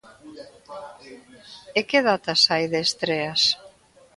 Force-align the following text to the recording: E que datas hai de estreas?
E 1.77 1.79
que 1.89 1.99
datas 2.09 2.41
hai 2.51 2.65
de 2.73 2.79
estreas? 2.87 3.41